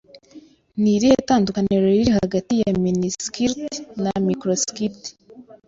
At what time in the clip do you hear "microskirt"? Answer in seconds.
4.27-5.01